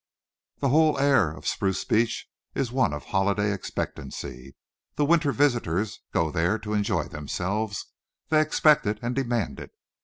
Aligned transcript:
The 0.61 0.69
whole 0.69 0.97
air 0.97 1.29
of 1.31 1.45
Spruce 1.45 1.85
Beach 1.85 2.27
is 2.55 2.71
one 2.71 2.91
of 2.91 3.03
holiday 3.03 3.53
expectancy. 3.53 4.55
The 4.95 5.05
winter 5.05 5.31
visitors 5.31 5.99
go 6.11 6.31
there 6.31 6.57
to 6.57 6.73
enjoy 6.73 7.03
themselves; 7.03 7.85
they 8.29 8.41
expect 8.41 8.87
it 8.87 8.97
and 9.03 9.13
demand 9.13 9.59
it. 9.59 9.75